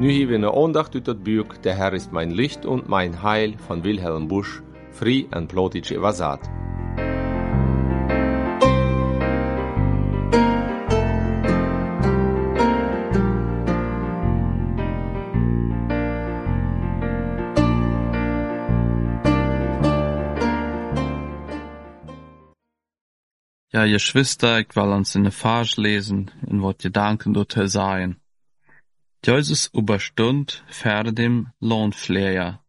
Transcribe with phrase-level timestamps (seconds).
[0.00, 1.08] Nu hieben wir Ohndacht ut
[1.64, 6.40] der Herr ist mein Licht und mein Heil von Wilhelm Busch, Free and Plotic Evasat.
[23.74, 28.20] Ja, Geschwister, ich will uns in der Vers lesen, in wat Gedanken dort sein.
[29.26, 32.62] Jesus überstund ver dem Lohnfleher.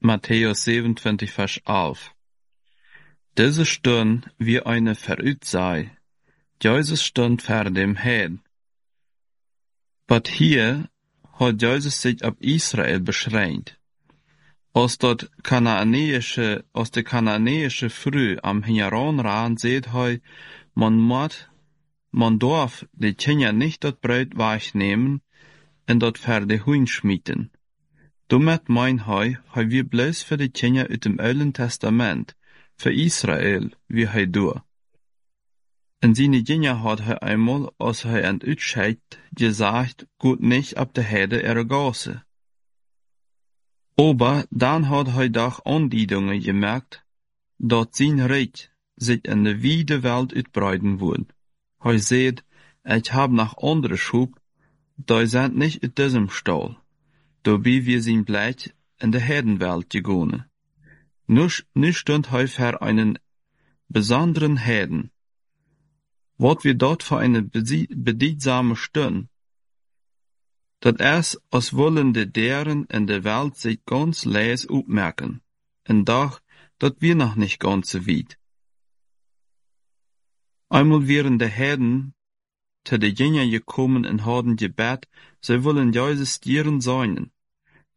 [0.00, 2.12] Matthäus 27, Vers 11.
[3.36, 5.96] Diese Stund wie eine verüt sei.
[6.60, 8.42] Jesus stund ver dem Heden.
[10.08, 10.88] But hier
[11.34, 13.77] hat Jesus sich auf Israel beschränkt.
[14.78, 20.18] Aus dort kanaanäische, aus der kanaanäische Früh am Heranran seht heu,
[20.72, 21.50] man mot,
[22.12, 25.20] man darf die Kinder nicht dort Brot wegnehmen
[25.88, 27.50] en dort ferde huin schmieten.
[28.28, 32.36] Dummet mein heu, heu wir bloß für die Kinder ut dem Alten Testament,
[32.76, 34.60] für Israel, wie heu du.
[36.00, 39.00] En seine Kinder hat heu einmal, als heu Utscheid,
[39.32, 42.22] gesagt, gut nicht ab der Herde ihre Gase.
[44.00, 47.04] Aber dann hat hij doch Andiedungen gemerkt,
[47.56, 51.34] dat zijn Reich sich in de wiede Welt uitbreiden wird.
[51.78, 52.44] Hij seht,
[52.84, 54.40] ich hab nach andere Schub,
[54.96, 56.76] die sind nicht in diesem Stall.
[57.42, 60.44] Dabei wir sind bleich in der Herdenwelt gegangen.
[61.26, 63.18] Nu, nu stund hij für einen
[63.88, 65.10] besonderen Herden.
[66.36, 69.28] Wat wir dort für eine bedeutsame Stund,
[70.80, 75.42] dat es als wollen de deren in der Welt sich ganz leis opmerken,
[75.82, 76.40] en doch,
[76.78, 78.38] dat wir noch nicht ganz so weit.
[80.68, 82.14] Einmal wären de Herden
[82.84, 85.06] te de Jünger gekommen en hadden gebet,
[85.40, 87.30] sie wollen Jesus dieren sein.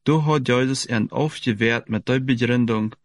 [0.03, 2.95] Du hat Jesus en aufgewehrt mit der Begründung,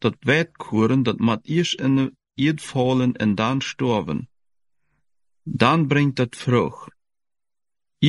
[0.00, 4.28] dat Wettkuren, dat mat isch in Erd fallen en dann storven.
[5.44, 6.95] Dann bringt dat Frucht.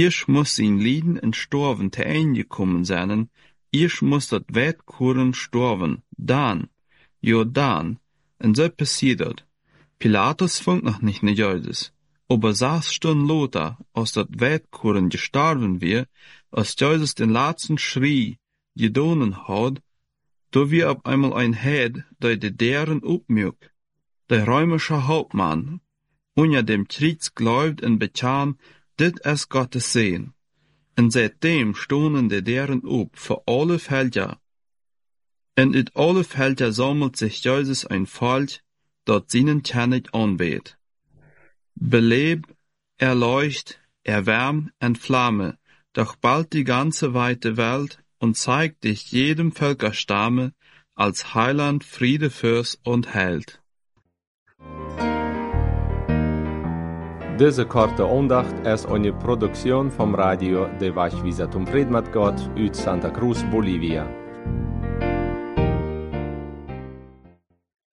[0.05, 3.31] Isch muss in Lieden en Storven te eingekommen sein,
[3.71, 6.69] isch muss dat Wettkuren storven, dann,
[7.19, 7.97] jo dann,
[8.37, 9.43] en so passiert dat.
[9.97, 11.79] Pilatus fand noch nicht ne Jesus,
[12.29, 16.05] aber sechs Stunden Lothar, aus dat Wettkuren gestorben wir,
[16.51, 18.37] als Jesus den letzten Schrie
[18.75, 19.81] gedonen hat,
[20.51, 23.59] da wir auf einmal ein Head, der de deren upmjuk,
[24.29, 25.81] der römische Hauptmann,
[26.35, 28.57] unter dem Krieg glaubt und bekam,
[28.97, 30.33] dit es Gottes sehen.
[30.95, 33.79] En seitdem stonen de deren op für alle.
[35.53, 38.61] En in alle Felder sammelt sich Jesus ein Volk,
[39.03, 40.77] dat seinen Tennig anbetet.
[41.73, 42.45] Beleb,
[42.97, 45.57] erleucht, erwärm, entflamme,
[45.93, 50.53] doch bald die ganze weite Welt und zeigt dich jedem Völkerstamme
[50.95, 53.61] als Heiland, Friedefürst und Held.
[57.39, 63.43] Diese korte Andacht ist eine Produktion vom Radio de Vachvisatum Predmat Gott ut Santa Cruz,
[63.51, 64.07] Bolivia.